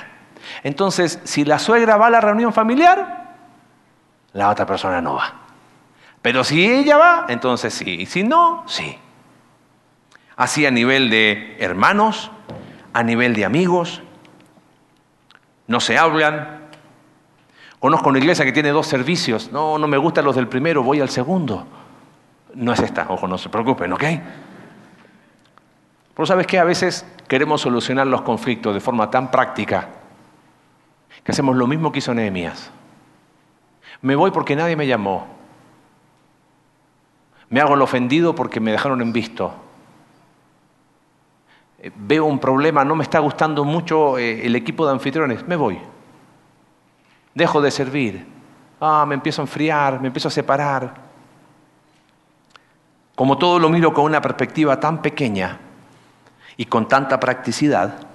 [0.63, 3.35] Entonces, si la suegra va a la reunión familiar,
[4.33, 5.33] la otra persona no va.
[6.21, 8.01] Pero si ella va, entonces sí.
[8.01, 8.97] Y si no, sí.
[10.35, 12.31] Así a nivel de hermanos,
[12.93, 14.01] a nivel de amigos,
[15.67, 16.64] no se hablan,
[17.85, 19.51] Conozco una iglesia que tiene dos servicios.
[19.51, 21.67] No, no me gustan los del primero, voy al segundo.
[22.55, 24.03] No es esta, ojo, no se preocupen, ¿ok?
[26.15, 29.89] Pero sabes qué, a veces queremos solucionar los conflictos de forma tan práctica
[31.23, 32.71] que hacemos lo mismo que hizo Nehemías.
[34.01, 35.27] Me voy porque nadie me llamó.
[37.49, 39.53] Me hago el ofendido porque me dejaron en visto.
[41.77, 45.55] Eh, veo un problema, no me está gustando mucho eh, el equipo de anfitriones, me
[45.55, 45.79] voy.
[47.35, 48.25] Dejo de servir.
[48.81, 50.95] Ah, me empiezo a enfriar, me empiezo a separar.
[53.13, 55.59] Como todo lo miro con una perspectiva tan pequeña
[56.57, 58.07] y con tanta practicidad,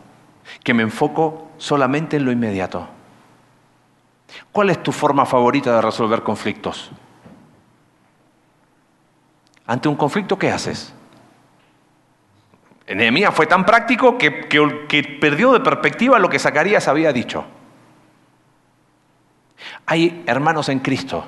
[0.65, 2.89] que me enfoco solamente en lo inmediato.
[4.53, 6.91] ¿Cuál es tu forma favorita de resolver conflictos?
[9.67, 10.93] Ante un conflicto, ¿qué haces?
[12.89, 17.45] Nehemías fue tan práctico que, que, perdió de perspectiva lo que Zacarías había dicho.
[19.91, 21.25] Hay hermanos en Cristo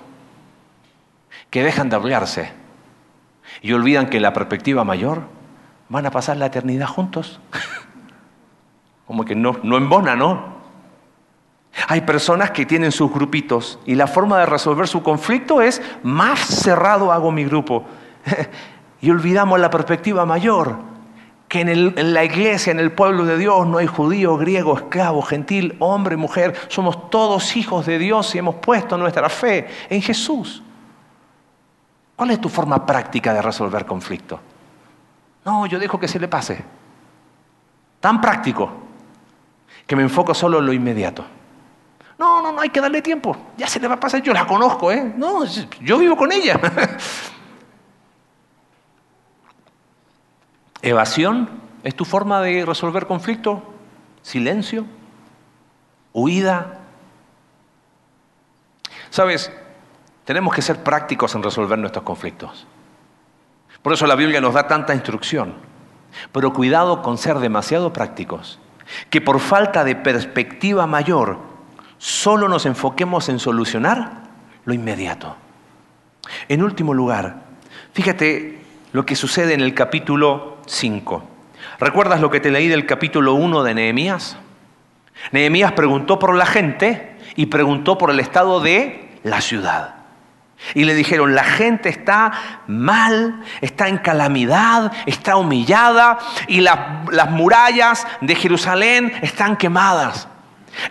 [1.51, 2.53] que dejan de hablarse
[3.61, 5.23] y olvidan que la perspectiva mayor
[5.89, 7.41] van a pasar la eternidad juntos.
[9.09, 10.63] Como que no, no embona, ¿no?
[11.89, 16.39] Hay personas que tienen sus grupitos y la forma de resolver su conflicto es más
[16.39, 17.85] cerrado hago mi grupo.
[19.01, 20.77] y olvidamos la perspectiva mayor,
[21.53, 25.21] que en, en, la iglesia, en el pueblo de Dios, no hay judío, griego, esclavo,
[25.21, 26.57] gentil, hombre, mujer.
[26.69, 30.63] Somos todos hijos de Dios y hemos puesto nuestra fe en Jesús.
[32.17, 34.41] ¿Cuál es tu forma práctica de resolver conflicto?
[35.45, 36.65] No, yo dejo que se le pase.
[38.01, 38.73] Tan práctico
[39.87, 41.23] que me enfoco solo en lo inmediato.
[42.17, 43.37] No, no, no hay que darle tiempo.
[43.59, 44.23] Ya se le va a pasar.
[44.23, 45.13] Yo la conozco, ¿eh?
[45.19, 45.45] No,
[45.83, 46.59] yo vivo con ella.
[50.83, 51.49] Evasión
[51.85, 53.63] es tu forma de resolver conflicto.
[54.23, 54.85] Silencio.
[56.13, 56.81] Huida.
[59.11, 59.53] Sabes,
[60.25, 62.67] tenemos que ser prácticos en resolver nuestros conflictos.
[63.83, 65.55] Por eso la Biblia nos da tanta instrucción.
[66.33, 68.59] Pero cuidado con ser demasiado prácticos,
[69.09, 71.39] que por falta de perspectiva mayor
[71.99, 74.25] solo nos enfoquemos en solucionar
[74.65, 75.37] lo inmediato.
[76.49, 77.43] En último lugar,
[77.93, 78.61] fíjate
[78.93, 81.23] lo que sucede en el capítulo 5.
[81.79, 84.37] ¿Recuerdas lo que te leí del capítulo 1 de Nehemías?
[85.31, 89.97] Nehemías preguntó por la gente y preguntó por el estado de la ciudad.
[90.75, 92.33] Y le dijeron, la gente está
[92.67, 100.29] mal, está en calamidad, está humillada y las murallas de Jerusalén están quemadas.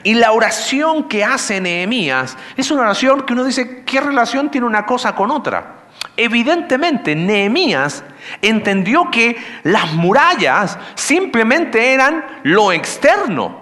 [0.03, 4.67] Y la oración que hace Nehemías es una oración que uno dice, ¿qué relación tiene
[4.67, 5.80] una cosa con otra?
[6.17, 8.03] Evidentemente, Nehemías
[8.41, 13.59] entendió que las murallas simplemente eran lo externo.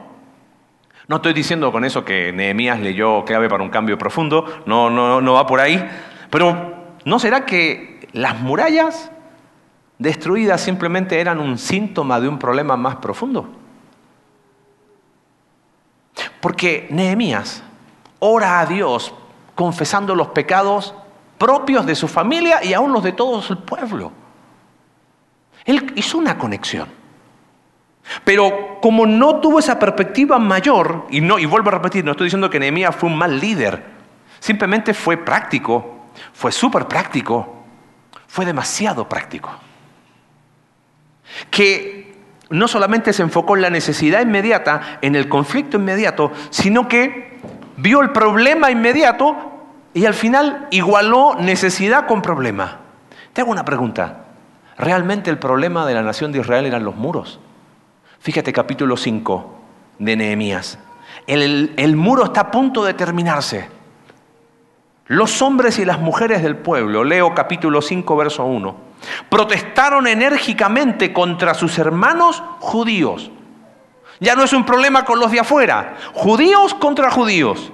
[1.08, 5.22] No estoy diciendo con eso que Nehemías leyó clave para un cambio profundo, no, no,
[5.22, 5.90] no va por ahí.
[6.30, 6.76] Pero
[7.06, 9.12] ¿no será que las murallas
[9.98, 13.50] destruidas simplemente eran un síntoma de un problema más profundo?
[16.42, 17.64] Porque Nehemías
[18.20, 19.14] ora a Dios
[19.56, 20.94] confesando los pecados
[21.40, 24.12] propios de su familia y aún los de todo el pueblo.
[25.66, 26.88] Él hizo una conexión.
[28.24, 32.26] Pero como no tuvo esa perspectiva mayor, y, no, y vuelvo a repetir, no estoy
[32.26, 33.84] diciendo que Nehemías fue un mal líder,
[34.40, 37.64] simplemente fue práctico, fue súper práctico,
[38.28, 39.52] fue demasiado práctico.
[41.52, 42.16] Que
[42.50, 47.38] no solamente se enfocó en la necesidad inmediata, en el conflicto inmediato, sino que
[47.78, 49.49] vio el problema inmediato
[49.94, 52.80] y al final igualó necesidad con problema.
[53.34, 54.26] Te hago una pregunta.
[54.78, 57.40] ¿Realmente el problema de la nación de Israel eran los muros?
[58.20, 59.56] Fíjate capítulo 5
[60.00, 60.80] de Nehemías.
[61.28, 63.70] El, el muro está a punto de terminarse.
[65.08, 68.76] Los hombres y las mujeres del pueblo, leo capítulo 5, verso 1,
[69.28, 73.32] protestaron enérgicamente contra sus hermanos judíos.
[74.20, 77.72] Ya no es un problema con los de afuera, judíos contra judíos.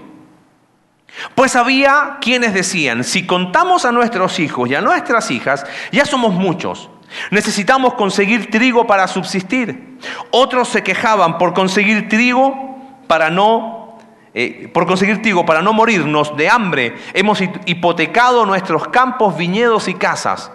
[1.33, 6.33] Pues había quienes decían, si contamos a nuestros hijos y a nuestras hijas, ya somos
[6.33, 6.89] muchos.
[7.31, 9.97] Necesitamos conseguir trigo para subsistir.
[10.31, 13.97] Otros se quejaban por conseguir trigo para no,
[14.33, 16.95] eh, por conseguir trigo para no morirnos de hambre.
[17.13, 20.51] Hemos hipotecado nuestros campos, viñedos y casas.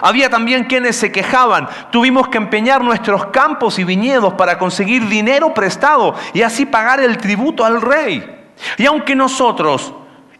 [0.00, 5.52] Había también quienes se quejaban, tuvimos que empeñar nuestros campos y viñedos para conseguir dinero
[5.52, 8.33] prestado y así pagar el tributo al rey.
[8.76, 9.92] Y aunque nosotros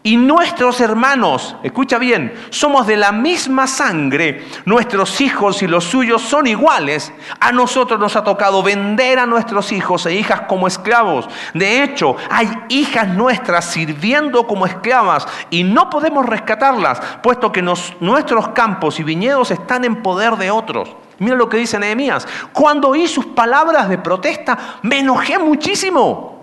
[0.05, 6.21] y nuestros hermanos, escucha bien, somos de la misma sangre, nuestros hijos y los suyos
[6.21, 7.11] son iguales.
[7.39, 11.27] A nosotros nos ha tocado vender a nuestros hijos e hijas como esclavos.
[11.55, 18.49] De hecho, hay hijas nuestras sirviendo como esclavas y no podemos rescatarlas, puesto que nuestros
[18.49, 20.95] campos y viñedos están en poder de otros.
[21.17, 22.27] Mira lo que dice Nehemías.
[22.53, 26.34] Cuando oí sus palabras de protesta, me enojé muchísimo.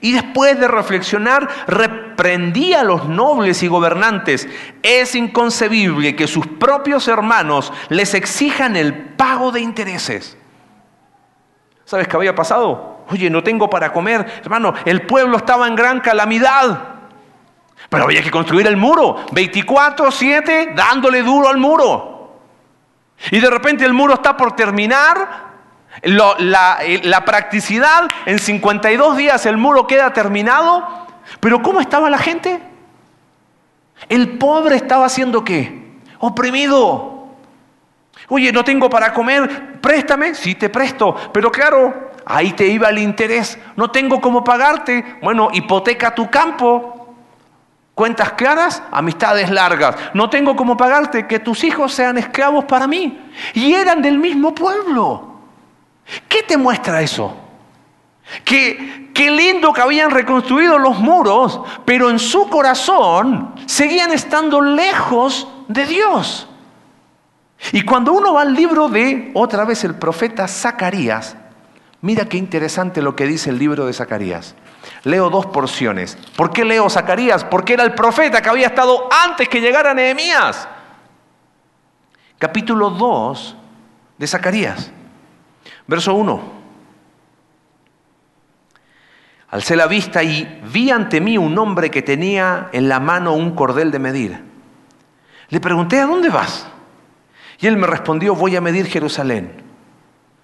[0.00, 4.48] Y después de reflexionar, reprendía a los nobles y gobernantes.
[4.82, 10.36] Es inconcebible que sus propios hermanos les exijan el pago de intereses.
[11.84, 13.04] ¿Sabes qué había pasado?
[13.10, 14.40] Oye, no tengo para comer.
[14.42, 16.94] Hermano, el pueblo estaba en gran calamidad.
[17.88, 19.24] Pero había que construir el muro.
[19.30, 22.16] 24-7 dándole duro al muro.
[23.30, 25.45] Y de repente el muro está por terminar
[26.02, 31.06] eh, la, practicidad, en 52 días el muro queda terminado,
[31.40, 32.60] pero ¿cómo estaba la gente?
[34.08, 35.96] El pobre estaba haciendo qué?
[36.18, 37.28] Oprimido.
[38.28, 42.98] Oye, no tengo para comer, préstame, sí te presto, pero claro, ahí te iba el
[42.98, 46.96] interés, no tengo cómo pagarte, bueno, hipoteca tu campo,
[47.96, 49.96] Cuentas claras, amistades largas.
[50.12, 53.18] No tengo cómo pagarte, que tus hijos sean esclavos para mí.
[53.54, 55.35] Y eran del mismo pueblo.
[56.28, 57.36] ¿Qué te muestra eso?
[58.44, 65.48] Que qué lindo que habían reconstruido los muros, pero en su corazón seguían estando lejos
[65.68, 66.46] de Dios.
[67.72, 71.34] Y cuando uno va al libro de, otra vez, el profeta Zacarías,
[72.02, 74.54] mira qué interesante lo que dice el libro de Zacarías.
[75.04, 76.18] Leo dos porciones.
[76.36, 77.42] ¿Por qué leo Zacarías?
[77.42, 80.68] Porque era el profeta que había estado antes que llegara Nehemías.
[82.38, 83.56] Capítulo 2
[84.18, 84.92] de Zacarías.
[85.86, 86.56] Verso 1.
[89.50, 93.52] Alcé la vista y vi ante mí un hombre que tenía en la mano un
[93.52, 94.44] cordel de medir.
[95.48, 96.66] Le pregunté, ¿a dónde vas?
[97.60, 99.62] Y él me respondió, voy a medir Jerusalén.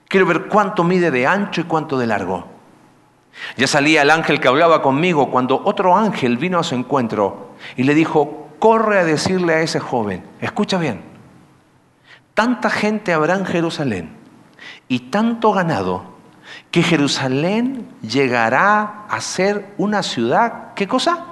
[0.06, 2.46] Quiero ver cuánto mide de ancho y cuánto de largo.
[3.56, 7.82] Ya salía el ángel que hablaba conmigo cuando otro ángel vino a su encuentro y
[7.82, 11.02] le dijo, corre a decirle a ese joven, escucha bien,
[12.34, 14.21] tanta gente habrá en Jerusalén
[14.92, 16.04] y tanto ganado
[16.70, 21.24] que Jerusalén llegará a ser una ciudad, ¿qué cosa?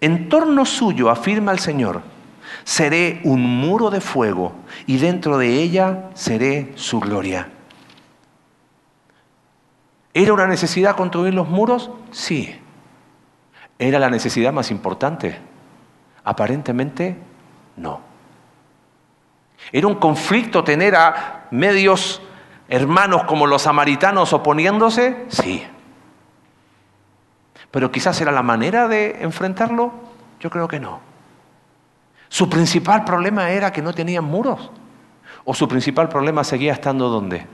[0.00, 2.00] En torno suyo, afirma el Señor,
[2.64, 4.54] seré un muro de fuego
[4.86, 7.50] y dentro de ella seré su gloria.
[10.14, 11.90] ¿Era una necesidad construir los muros?
[12.12, 12.58] Sí.
[13.78, 15.36] ¿Era la necesidad más importante?
[16.24, 17.14] Aparentemente,
[17.76, 18.15] no.
[19.72, 22.22] Era un conflicto tener a medios
[22.68, 25.66] hermanos como los samaritanos oponiéndose, sí.
[27.70, 29.92] Pero quizás era la manera de enfrentarlo,
[30.40, 31.00] yo creo que no.
[32.28, 34.70] Su principal problema era que no tenían muros.
[35.44, 37.46] O su principal problema seguía estando donde?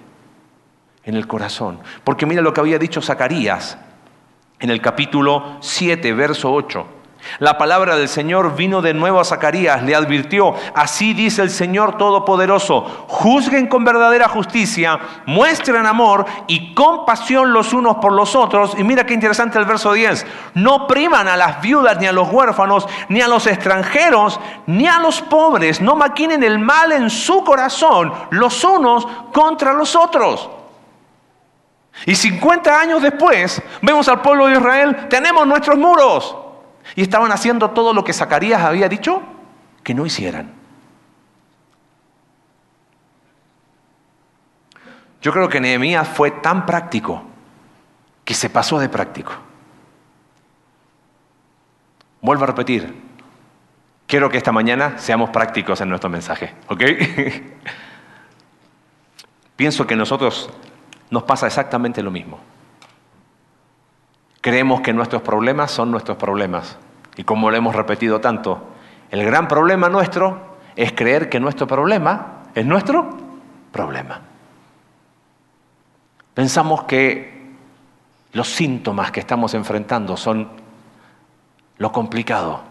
[1.05, 1.81] En el corazón.
[2.05, 3.77] Porque mira lo que había dicho Zacarías
[4.61, 6.87] en el capítulo 7, verso 8.
[7.39, 11.97] La palabra del Señor vino de nuevo a Zacarías, le advirtió, así dice el Señor
[11.97, 18.75] Todopoderoso, juzguen con verdadera justicia, muestren amor y compasión los unos por los otros.
[18.79, 22.29] Y mira qué interesante el verso 10, no priman a las viudas ni a los
[22.31, 27.45] huérfanos, ni a los extranjeros, ni a los pobres, no maquinen el mal en su
[27.45, 30.51] corazón los unos contra los otros.
[32.07, 36.37] Y 50 años después, vemos al pueblo de Israel, tenemos nuestros muros.
[36.97, 39.23] Y estaban haciendo todo lo que Zacarías había dicho
[39.83, 40.53] que no hicieran.
[45.21, 47.23] Yo creo que Nehemías fue tan práctico
[48.25, 49.33] que se pasó de práctico.
[52.21, 52.95] Vuelvo a repetir,
[54.07, 56.83] quiero que esta mañana seamos prácticos en nuestro mensaje, ¿ok?
[59.57, 60.51] Pienso que a nosotros
[61.11, 62.41] nos pasa exactamente lo mismo.
[64.43, 66.77] Creemos que nuestros problemas son nuestros problemas.
[67.17, 68.61] Y como lo hemos repetido tanto,
[69.11, 73.09] el gran problema nuestro es creer que nuestro problema es nuestro
[73.71, 74.21] problema.
[76.35, 77.53] Pensamos que
[78.33, 80.49] los síntomas que estamos enfrentando son
[81.79, 82.63] lo complicado.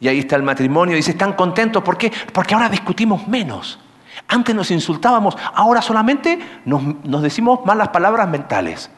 [0.00, 1.84] Y ahí está el matrimonio dice, ¿están contentos?
[1.84, 2.12] ¿Por qué?
[2.32, 3.78] Porque ahora discutimos menos.
[4.26, 8.90] Antes nos insultábamos, ahora solamente nos, nos decimos malas palabras mentales.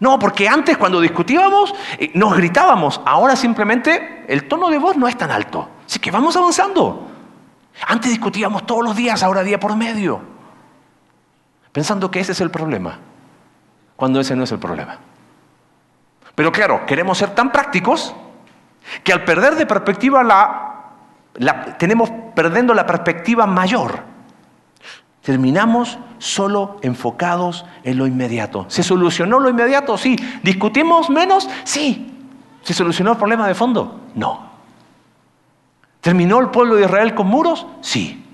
[0.00, 5.08] No, porque antes cuando discutíamos eh, nos gritábamos, ahora simplemente el tono de voz no
[5.08, 5.68] es tan alto.
[5.86, 7.08] Así que vamos avanzando.
[7.86, 10.20] Antes discutíamos todos los días, ahora día por medio.
[11.72, 12.98] Pensando que ese es el problema,
[13.96, 14.98] cuando ese no es el problema.
[16.34, 18.14] Pero claro, queremos ser tan prácticos
[19.02, 20.92] que al perder de perspectiva la,
[21.34, 24.02] la tenemos perdiendo la perspectiva mayor
[25.28, 28.64] terminamos solo enfocados en lo inmediato.
[28.68, 29.98] ¿Se solucionó lo inmediato?
[29.98, 30.16] Sí.
[30.42, 31.46] ¿Discutimos menos?
[31.64, 32.16] Sí.
[32.62, 34.00] ¿Se solucionó el problema de fondo?
[34.14, 34.48] No.
[36.00, 37.66] ¿Terminó el pueblo de Israel con muros?
[37.82, 38.24] Sí.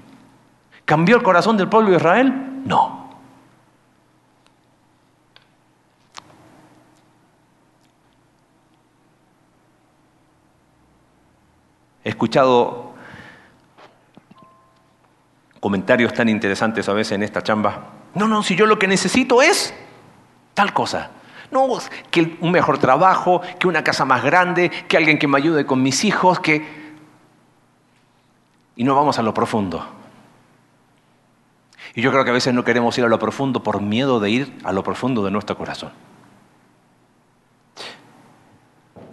[0.85, 2.63] ¿Cambió el corazón del pueblo de Israel?
[2.65, 3.09] No.
[12.05, 12.94] He escuchado
[15.65, 17.87] comentarios tan interesantes a veces en esta chamba.
[18.15, 19.73] No, no, si yo lo que necesito es
[20.53, 21.13] tal cosa.
[21.51, 21.67] No,
[22.11, 25.83] que un mejor trabajo, que una casa más grande, que alguien que me ayude con
[25.83, 26.93] mis hijos, que...
[28.77, 29.87] Y no vamos a lo profundo.
[31.95, 34.29] Y yo creo que a veces no queremos ir a lo profundo por miedo de
[34.29, 35.93] ir a lo profundo de nuestro corazón.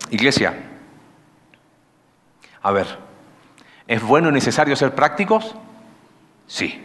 [0.10, 0.54] Iglesia,
[2.62, 2.88] a ver,
[3.88, 5.56] ¿es bueno y necesario ser prácticos?
[6.52, 6.84] Sí.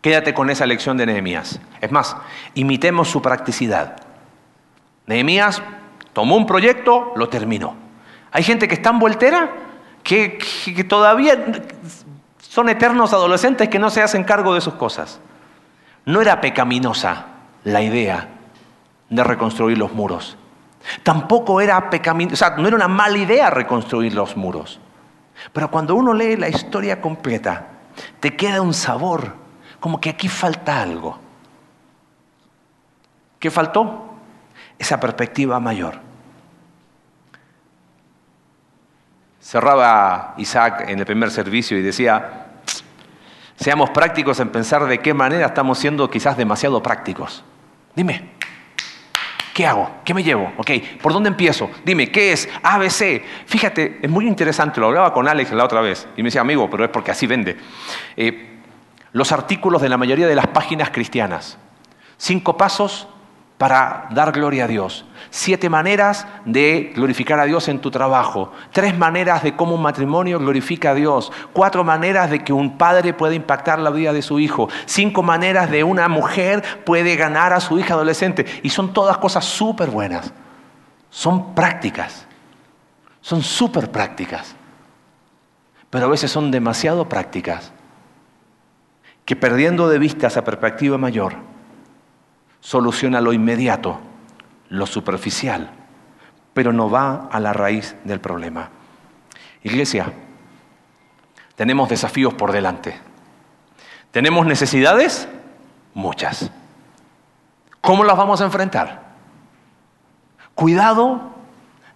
[0.00, 1.60] Quédate con esa lección de Nehemías.
[1.82, 2.16] Es más,
[2.54, 3.96] imitemos su practicidad.
[5.06, 5.62] Nehemías
[6.14, 7.76] tomó un proyecto, lo terminó.
[8.30, 9.50] Hay gente que está en voltera
[10.02, 11.52] que, que todavía
[12.38, 15.20] son eternos adolescentes que no se hacen cargo de sus cosas.
[16.06, 17.26] No era pecaminosa
[17.64, 18.26] la idea
[19.10, 20.38] de reconstruir los muros.
[21.02, 24.80] Tampoco era pecaminosa, o sea, no era una mala idea reconstruir los muros.
[25.52, 27.71] Pero cuando uno lee la historia completa,
[28.20, 29.34] te queda un sabor,
[29.80, 31.18] como que aquí falta algo.
[33.38, 34.14] ¿Qué faltó?
[34.78, 36.00] Esa perspectiva mayor.
[39.40, 42.46] Cerraba Isaac en el primer servicio y decía,
[43.56, 47.42] seamos prácticos en pensar de qué manera estamos siendo quizás demasiado prácticos.
[47.96, 48.30] Dime,
[49.52, 49.90] ¿qué hago?
[50.04, 50.52] ¿Qué me llevo?
[50.56, 51.70] Ok, ¿por dónde empiezo?
[51.84, 52.48] Dime, ¿qué es?
[52.62, 53.22] ABC.
[53.46, 56.68] Fíjate, es muy interesante, lo hablaba con Alex la otra vez y me decía, amigo,
[56.70, 57.56] pero es porque así vende.
[58.16, 58.58] Eh,
[59.12, 61.58] los artículos de la mayoría de las páginas cristianas.
[62.16, 63.08] Cinco pasos
[63.62, 65.04] para dar gloria a Dios.
[65.30, 68.50] Siete maneras de glorificar a Dios en tu trabajo.
[68.72, 71.30] Tres maneras de cómo un matrimonio glorifica a Dios.
[71.52, 74.68] Cuatro maneras de que un padre puede impactar la vida de su hijo.
[74.86, 78.46] Cinco maneras de una mujer puede ganar a su hija adolescente.
[78.64, 80.32] Y son todas cosas súper buenas.
[81.08, 82.26] Son prácticas.
[83.20, 84.56] Son súper prácticas.
[85.88, 87.70] Pero a veces son demasiado prácticas.
[89.24, 91.51] Que perdiendo de vista esa perspectiva mayor,
[92.62, 93.98] soluciona lo inmediato
[94.70, 95.70] lo superficial,
[96.54, 98.70] pero no va a la raíz del problema.
[99.62, 100.10] Iglesia,
[101.56, 102.98] tenemos desafíos por delante.
[104.10, 105.28] ¿Tenemos necesidades?
[105.92, 106.50] Muchas.
[107.82, 109.02] ¿Cómo las vamos a enfrentar?
[110.54, 111.32] Cuidado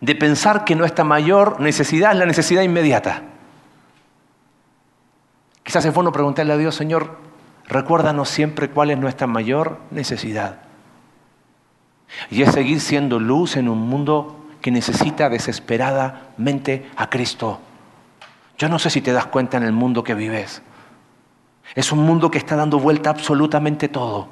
[0.03, 3.23] de pensar que nuestra mayor necesidad es la necesidad inmediata.
[5.63, 7.26] Quizás es bueno preguntarle a Dios, Señor,
[7.69, 10.61] recuérdanos siempre cuál es nuestra mayor necesidad.
[12.31, 17.61] Y es seguir siendo luz en un mundo que necesita desesperadamente a Cristo.
[18.59, 20.63] Yo no sé si te das cuenta en el mundo que vives.
[21.75, 24.29] Es un mundo que está dando vuelta absolutamente todo.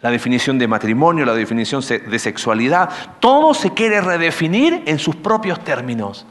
[0.00, 2.90] La definición de matrimonio, la definición de sexualidad,
[3.20, 6.26] todo se quiere redefinir en sus propios términos.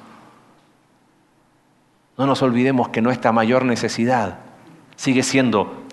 [2.18, 4.40] No nos olvidemos que nuestra mayor necesidad
[5.00, 5.86] sigue siendo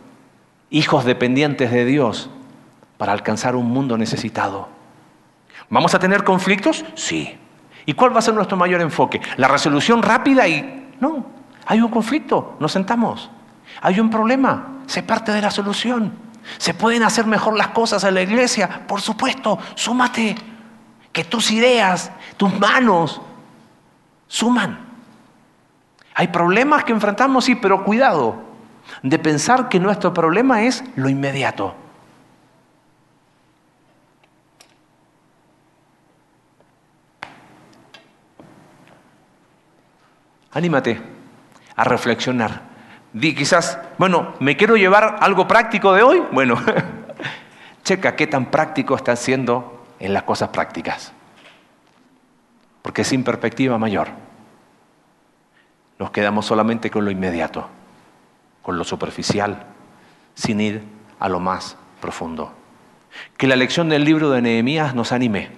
[0.68, 2.28] hijos dependientes de Dios
[2.98, 4.68] para alcanzar un mundo necesitado.
[5.70, 6.84] ¿Vamos a tener conflictos?
[6.96, 7.38] Sí.
[7.84, 9.20] ¿Y cuál va a ser nuestro mayor enfoque?
[9.36, 10.88] ¿La resolución rápida y...
[10.98, 11.24] No,
[11.66, 13.30] hay un conflicto, nos sentamos.
[13.80, 16.12] Hay un problema, se parte de la solución.
[16.58, 18.88] ¿Se pueden hacer mejor las cosas en la iglesia?
[18.88, 20.34] Por supuesto, súmate.
[21.12, 23.20] Que tus ideas, tus manos,
[24.26, 24.80] suman.
[26.12, 28.45] Hay problemas que enfrentamos, sí, pero cuidado
[29.02, 31.74] de pensar que nuestro problema es lo inmediato.
[40.52, 40.98] Anímate
[41.76, 42.62] a reflexionar.
[43.12, 46.22] Di quizás, bueno, ¿me quiero llevar algo práctico de hoy?
[46.32, 46.56] Bueno,
[47.84, 51.12] checa qué tan práctico estás siendo en las cosas prácticas.
[52.80, 54.08] Porque sin perspectiva mayor,
[55.98, 57.68] nos quedamos solamente con lo inmediato,
[58.66, 59.62] con lo superficial,
[60.34, 60.82] sin ir
[61.20, 62.52] a lo más profundo.
[63.36, 65.52] Que la lección del libro de Nehemías nos anime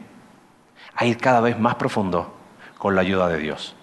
[0.95, 2.37] a ir cada vez más profundo
[2.77, 3.75] con la ayuda de Dios.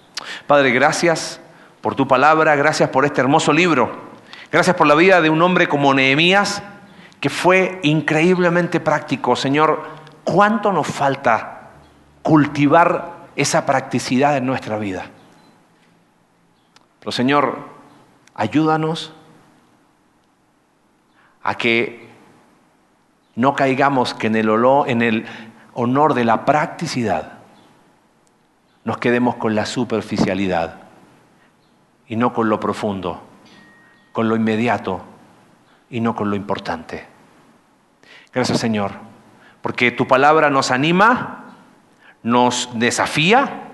[0.46, 1.42] Padre, gracias
[1.82, 4.00] por tu palabra, gracias por este hermoso libro,
[4.52, 6.62] gracias por la vida de un hombre como Nehemías,
[7.20, 9.36] que fue increíblemente práctico.
[9.36, 9.88] Señor,
[10.24, 11.72] ¿cuánto nos falta
[12.22, 15.08] cultivar esa practicidad en nuestra vida?
[17.00, 17.58] Pero Señor,
[18.36, 19.15] ayúdanos
[21.46, 22.10] a que
[23.36, 24.50] no caigamos que en el,
[25.02, 25.26] el
[25.76, 27.34] honor de la practicidad
[28.84, 30.80] nos quedemos con la superficialidad
[32.08, 33.22] y no con lo profundo,
[34.12, 35.02] con lo inmediato
[35.92, 37.06] y no con lo importante.
[38.34, 38.94] Gracias Señor,
[39.62, 41.54] porque tu palabra nos anima,
[42.24, 43.70] nos desafía,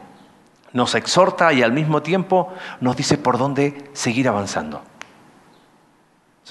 [0.73, 4.90] nos exhorta y al mismo tiempo nos dice por dónde seguir avanzando.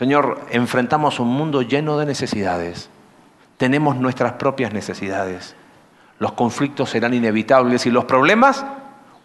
[0.00, 2.88] Señor, enfrentamos un mundo lleno de necesidades.
[3.58, 5.54] Tenemos nuestras propias necesidades.
[6.18, 8.64] Los conflictos serán inevitables y los problemas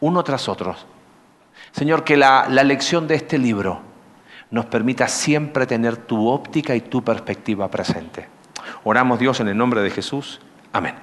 [0.01, 0.76] uno tras otro.
[1.71, 3.80] Señor, que la, la lección de este libro
[4.51, 8.28] nos permita siempre tener tu óptica y tu perspectiva presente.
[8.84, 10.41] Oramos Dios en el nombre de Jesús.
[10.73, 10.95] Amén.